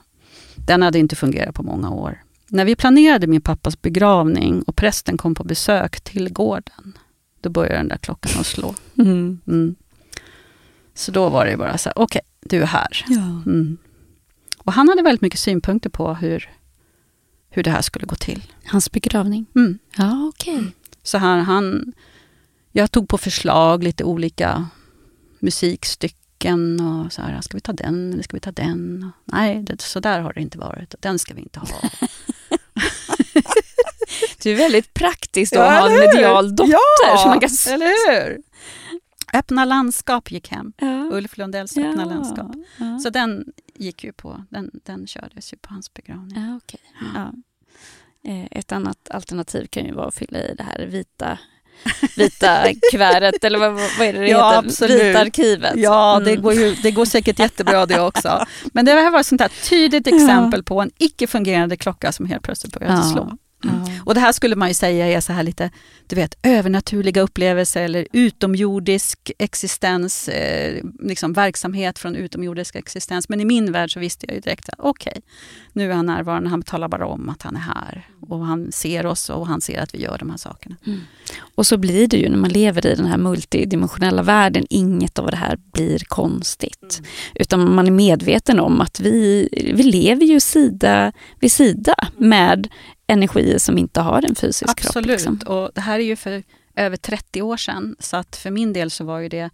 Den 0.54 0.82
hade 0.82 0.98
inte 0.98 1.16
fungerat 1.16 1.54
på 1.54 1.62
många 1.62 1.90
år. 1.90 2.22
När 2.48 2.64
vi 2.64 2.76
planerade 2.76 3.26
min 3.26 3.40
pappas 3.40 3.82
begravning 3.82 4.62
och 4.62 4.76
prästen 4.76 5.16
kom 5.16 5.34
på 5.34 5.44
besök 5.44 6.00
till 6.00 6.32
gården, 6.32 6.98
då 7.40 7.50
började 7.50 7.76
den 7.76 7.88
där 7.88 7.96
klockan 7.96 8.40
att 8.40 8.46
slå. 8.46 8.74
Mm. 8.98 9.40
Mm. 9.46 9.74
Så 10.94 11.12
då 11.12 11.28
var 11.28 11.46
det 11.46 11.56
bara 11.56 11.78
så 11.78 11.88
här, 11.88 11.98
okej, 11.98 12.20
okay, 12.22 12.58
du 12.58 12.62
är 12.62 12.66
här. 12.66 13.04
Ja. 13.08 13.42
Mm. 13.46 13.76
Och 14.58 14.72
han 14.72 14.88
hade 14.88 15.02
väldigt 15.02 15.22
mycket 15.22 15.40
synpunkter 15.40 15.90
på 15.90 16.14
hur, 16.14 16.50
hur 17.50 17.62
det 17.62 17.70
här 17.70 17.82
skulle 17.82 18.06
gå 18.06 18.14
till. 18.14 18.42
Hans 18.64 18.92
begravning? 18.92 19.46
Mm. 19.56 19.78
Ja, 19.96 20.28
okej. 20.28 20.58
Okay. 20.58 20.70
Så 21.02 21.18
här, 21.18 21.38
han, 21.38 21.92
jag 22.72 22.90
tog 22.90 23.08
på 23.08 23.18
förslag 23.18 23.84
lite 23.84 24.04
olika 24.04 24.66
musikstycken 25.38 26.80
och 26.80 27.12
så 27.12 27.22
här, 27.22 27.40
ska 27.40 27.56
vi 27.56 27.60
ta 27.60 27.72
den 27.72 28.12
eller 28.12 28.22
ska 28.22 28.36
vi 28.36 28.40
ta 28.40 28.52
den? 28.52 29.12
Nej, 29.24 29.62
det, 29.62 29.80
så 29.80 30.00
där 30.00 30.20
har 30.20 30.32
det 30.32 30.40
inte 30.40 30.58
varit. 30.58 30.94
Den 31.00 31.18
ska 31.18 31.34
vi 31.34 31.40
inte 31.40 31.60
ha. 31.60 31.68
du 34.42 34.52
är 34.52 34.56
väldigt 34.56 34.94
praktisk 34.94 35.52
att 35.52 35.58
ja, 35.58 35.80
ha 35.80 35.90
en 35.90 35.98
medial 35.98 36.56
dotter. 36.56 36.72
Ja, 37.02 37.24
man 37.26 37.40
kan... 37.40 37.50
eller 37.72 37.86
hur? 37.86 38.42
Öppna 39.32 39.64
landskap 39.64 40.30
gick 40.30 40.48
hem. 40.48 40.72
Ja. 40.76 41.08
Ulf 41.12 41.36
Lundells 41.36 41.76
Öppna 41.76 42.04
landskap. 42.04 42.50
Så 43.02 43.10
den 43.10 43.44
gick 43.78 44.04
ju 44.04 44.12
på, 44.12 44.44
den, 44.50 44.70
den 44.84 45.06
kördes 45.06 45.52
ju 45.52 45.56
på 45.56 45.74
hans 45.74 45.94
begravning. 45.94 46.42
Ja, 46.42 46.56
okay. 46.56 46.80
ja. 47.14 47.32
Eh, 48.24 48.46
ett 48.50 48.72
annat 48.72 49.10
alternativ 49.10 49.66
kan 49.66 49.84
ju 49.84 49.92
vara 49.92 50.06
att 50.08 50.14
fylla 50.14 50.38
i 50.38 50.54
det 50.54 50.62
här 50.62 50.86
vita 50.86 51.38
vita 52.16 52.64
kuvertet 52.92 53.44
eller 53.44 53.58
vad, 53.58 53.72
vad 53.72 54.06
är 54.06 54.12
det 54.12 54.18
det 54.18 54.28
ja, 54.28 54.48
heter? 54.48 54.68
Absolut. 54.68 55.02
Vita 55.02 55.20
arkivet. 55.20 55.72
Ja, 55.76 56.16
mm. 56.16 56.24
det, 56.24 56.36
går 56.36 56.52
ju, 56.52 56.74
det 56.74 56.90
går 56.90 57.04
säkert 57.04 57.38
jättebra 57.38 57.86
det 57.86 58.00
också. 58.00 58.46
Men 58.72 58.84
det 58.84 58.92
här 58.92 59.10
var 59.10 59.20
ett 59.20 59.26
sånt 59.26 59.40
här 59.40 59.68
tydligt 59.68 60.06
exempel 60.14 60.62
på 60.62 60.80
en 60.80 60.90
icke-fungerande 60.98 61.76
klocka 61.76 62.12
som 62.12 62.26
helt 62.26 62.42
plötsligt 62.42 62.74
började 62.74 62.96
ja. 62.96 63.02
slå. 63.02 63.38
Mm. 63.64 63.80
Och 64.04 64.14
det 64.14 64.20
här 64.20 64.32
skulle 64.32 64.56
man 64.56 64.68
ju 64.68 64.74
säga 64.74 65.06
är 65.06 65.20
så 65.20 65.32
här 65.32 65.42
lite, 65.42 65.70
du 66.06 66.16
vet, 66.16 66.38
övernaturliga 66.42 67.20
upplevelser 67.20 67.82
eller 67.82 68.06
utomjordisk 68.12 69.32
existens, 69.38 70.28
eh, 70.28 70.84
liksom 71.00 71.32
verksamhet 71.32 71.98
från 71.98 72.16
utomjordisk 72.16 72.76
existens. 72.76 73.28
Men 73.28 73.40
i 73.40 73.44
min 73.44 73.72
värld 73.72 73.92
så 73.92 74.00
visste 74.00 74.26
jag 74.26 74.34
ju 74.34 74.40
direkt 74.40 74.68
att 74.68 74.74
okej, 74.78 75.10
okay, 75.10 75.22
nu 75.72 75.90
är 75.90 75.94
han 75.96 76.06
närvarande, 76.06 76.50
han 76.50 76.62
talar 76.62 76.88
bara 76.88 77.06
om 77.06 77.28
att 77.28 77.42
han 77.42 77.56
är 77.56 77.60
här. 77.60 78.08
Och 78.20 78.46
han 78.46 78.72
ser 78.72 79.06
oss 79.06 79.30
och 79.30 79.46
han 79.46 79.60
ser 79.60 79.80
att 79.80 79.94
vi 79.94 80.02
gör 80.02 80.18
de 80.18 80.30
här 80.30 80.36
sakerna. 80.36 80.76
Mm. 80.86 81.00
Och 81.54 81.66
så 81.66 81.76
blir 81.76 82.08
det 82.08 82.16
ju 82.16 82.28
när 82.28 82.38
man 82.38 82.50
lever 82.50 82.86
i 82.86 82.94
den 82.94 83.06
här 83.06 83.18
multidimensionella 83.18 84.22
världen, 84.22 84.66
inget 84.70 85.18
av 85.18 85.30
det 85.30 85.36
här 85.36 85.58
blir 85.72 85.98
konstigt. 85.98 86.98
Mm. 86.98 87.10
Utan 87.34 87.74
man 87.74 87.86
är 87.86 87.90
medveten 87.90 88.60
om 88.60 88.80
att 88.80 89.00
vi, 89.00 89.48
vi 89.74 89.82
lever 89.82 90.26
ju 90.26 90.40
sida 90.40 91.12
vid 91.40 91.52
sida 91.52 91.94
med 92.16 92.68
energier 93.08 93.58
som 93.58 93.78
inte 93.78 94.00
har 94.00 94.22
en 94.22 94.34
fysisk 94.34 94.70
Absolut. 94.70 94.94
kropp. 94.94 95.06
Liksom. 95.06 95.40
och 95.46 95.70
det 95.74 95.80
här 95.80 95.98
är 95.98 96.04
ju 96.04 96.16
för 96.16 96.42
över 96.76 96.96
30 96.96 97.42
år 97.42 97.56
sedan. 97.56 97.96
Så 97.98 98.16
att 98.16 98.36
för 98.36 98.50
min 98.50 98.72
del 98.72 98.90
så 98.90 99.04
var 99.04 99.18
ju 99.18 99.28
det, 99.28 99.50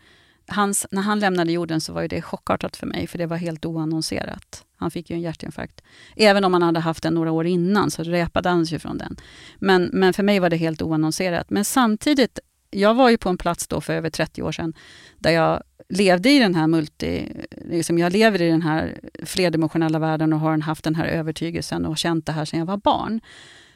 hans, 0.47 0.87
när 0.91 1.03
han 1.03 1.21
lämnade 1.21 1.53
jorden 1.53 1.81
så 1.81 1.93
var 1.93 2.03
ju 2.03 2.09
det 2.09 2.23
chockartat 2.23 2.77
för 2.77 2.87
mig, 2.87 3.07
för 3.07 3.19
det 3.19 3.27
var 3.27 3.37
helt 3.37 3.65
oannonserat. 3.65 4.65
Han 4.77 4.91
fick 4.91 5.11
ju 5.11 5.17
en 5.17 5.23
hjärtinfarkt. 5.23 5.83
Även 6.17 6.45
om 6.45 6.53
han 6.53 6.63
hade 6.63 6.81
haft 6.81 7.03
den 7.03 7.15
några 7.15 7.33
år 7.33 7.47
innan 7.47 7.91
så 7.91 8.03
repade 8.03 8.49
han 8.49 8.67
sig 8.67 8.79
från 8.79 8.99
den. 8.99 9.17
Men, 9.59 9.91
men 9.93 10.13
för 10.13 10.23
mig 10.23 10.39
var 10.39 10.51
det 10.51 10.57
helt 10.57 10.83
oannonserat. 10.83 11.51
Men 11.51 11.65
samtidigt, 11.65 12.39
jag 12.71 12.95
var 12.95 13.11
ju 13.11 13.19
på 13.19 13.29
en 13.29 13.39
plats 13.39 13.67
då 13.67 13.81
för 13.81 13.93
över 13.93 14.11
30 14.11 14.43
år 14.43 14.53
sedan 14.53 14.75
där 15.19 15.31
jag 15.31 15.63
levde 15.89 16.31
i 16.31 16.39
den 16.39 16.55
här 16.55 16.67
multi... 16.67 17.33
Liksom 17.51 17.99
jag 17.99 18.13
lever 18.13 18.43
i 18.43 18.51
den 18.51 18.63
här 18.63 19.01
flerdimensionella 19.23 19.99
världen 19.99 20.33
och 20.33 20.41
har 20.41 20.59
haft 20.59 20.85
den 20.85 20.95
här 20.95 21.07
övertygelsen 21.07 21.87
och 21.87 21.99
känt 21.99 22.27
det 22.27 22.33
här 22.33 22.45
sedan 22.45 22.59
jag 22.59 22.67
var 22.67 22.77
barn. 22.77 23.21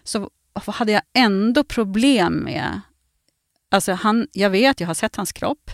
Så 0.04 0.30
hade 0.52 0.92
jag 0.92 1.02
ändå 1.14 1.64
problem 1.64 2.34
med... 2.34 2.80
Alltså 3.70 3.92
han, 3.92 4.26
jag 4.32 4.50
vet, 4.50 4.80
jag 4.80 4.86
har 4.86 4.94
sett 4.94 5.16
hans 5.16 5.32
kropp. 5.32 5.70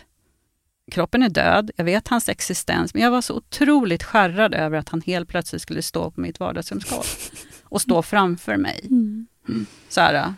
Kroppen 0.90 1.22
är 1.22 1.28
död, 1.28 1.70
jag 1.76 1.84
vet 1.84 2.08
hans 2.08 2.28
existens, 2.28 2.94
men 2.94 3.02
jag 3.02 3.10
var 3.10 3.20
så 3.20 3.34
otroligt 3.34 4.02
skärrad 4.02 4.54
över 4.54 4.78
att 4.78 4.88
han 4.88 5.00
helt 5.00 5.28
plötsligt 5.28 5.62
skulle 5.62 5.82
stå 5.82 6.10
på 6.10 6.20
mitt 6.20 6.40
vardagsrumsgolv 6.40 7.04
och 7.64 7.80
stå 7.80 8.02
framför 8.02 8.56
mig. 8.56 8.80
Mm. 8.90 9.26
Så 9.88 10.00
här, 10.00 10.34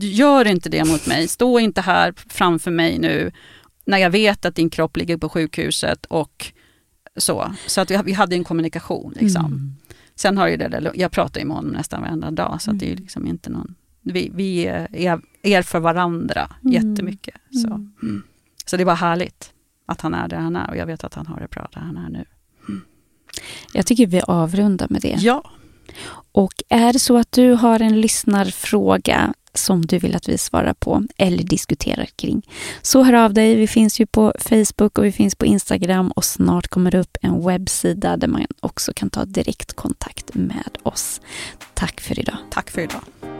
gör 0.00 0.46
inte 0.46 0.68
det 0.68 0.84
mot 0.84 1.06
mig, 1.06 1.28
stå 1.28 1.58
inte 1.58 1.80
här 1.80 2.14
framför 2.28 2.70
mig 2.70 2.98
nu 2.98 3.32
när 3.86 3.98
jag 3.98 4.10
vet 4.10 4.44
att 4.44 4.54
din 4.54 4.70
kropp 4.70 4.96
ligger 4.96 5.16
på 5.16 5.28
sjukhuset 5.28 6.06
och 6.06 6.52
så. 7.16 7.54
Så 7.66 7.80
att 7.80 7.90
vi, 7.90 7.98
vi 8.04 8.12
hade 8.12 8.36
en 8.36 8.44
kommunikation. 8.44 9.12
Liksom. 9.16 9.44
Mm. 9.44 9.76
Sen 10.14 10.38
har 10.38 10.48
ju 10.48 10.56
det 10.56 10.92
jag 10.94 11.10
pratar 11.10 11.40
ju 11.40 11.46
med 11.46 11.56
honom 11.56 11.72
nästan 11.72 12.02
varenda 12.02 12.30
dag, 12.30 12.62
så 12.62 12.70
mm. 12.70 12.78
det 12.78 12.92
är 12.92 12.96
liksom 12.96 13.26
inte 13.26 13.50
någon... 13.50 13.74
Vi, 14.02 14.30
vi 14.34 14.66
är, 14.66 15.20
är 15.42 15.62
för 15.62 15.80
varandra 15.80 16.50
mm. 16.64 16.72
jättemycket. 16.72 17.34
Så. 17.52 17.66
Mm. 17.66 17.92
mm. 18.02 18.22
så 18.66 18.76
det 18.76 18.84
var 18.84 18.94
härligt 18.94 19.52
att 19.86 20.00
han 20.00 20.14
är 20.14 20.28
där 20.28 20.36
han 20.36 20.56
är 20.56 20.70
och 20.70 20.76
jag 20.76 20.86
vet 20.86 21.04
att 21.04 21.14
han 21.14 21.26
har 21.26 21.40
det 21.40 21.50
bra 21.50 21.68
där 21.72 21.80
han 21.80 21.96
är 21.96 22.08
nu. 22.08 22.24
Mm. 22.68 22.82
Jag 23.72 23.86
tycker 23.86 24.06
vi 24.06 24.20
avrundar 24.20 24.86
med 24.90 25.02
det. 25.02 25.16
Ja. 25.20 25.50
Och 26.32 26.62
är 26.68 26.92
det 26.92 26.98
så 26.98 27.16
att 27.16 27.32
du 27.32 27.52
har 27.52 27.80
en 27.80 28.00
lyssnarfråga 28.00 29.34
som 29.56 29.86
du 29.86 29.98
vill 29.98 30.16
att 30.16 30.28
vi 30.28 30.38
svarar 30.38 30.74
på 30.74 31.04
eller 31.16 31.42
diskuterar 31.42 32.06
kring. 32.16 32.42
Så 32.82 33.02
hör 33.02 33.12
av 33.12 33.34
dig. 33.34 33.54
Vi 33.54 33.66
finns 33.66 34.00
ju 34.00 34.06
på 34.06 34.32
Facebook 34.38 34.98
och 34.98 35.04
vi 35.04 35.12
finns 35.12 35.34
på 35.34 35.46
Instagram 35.46 36.10
och 36.10 36.24
snart 36.24 36.68
kommer 36.68 36.90
det 36.90 36.98
upp 36.98 37.16
en 37.22 37.46
webbsida 37.46 38.16
där 38.16 38.28
man 38.28 38.46
också 38.60 38.92
kan 38.92 39.10
ta 39.10 39.24
direktkontakt 39.24 40.34
med 40.34 40.78
oss. 40.82 41.20
Tack 41.74 42.00
för 42.00 42.18
idag. 42.18 42.36
Tack 42.50 42.70
för 42.70 42.80
idag. 42.80 43.35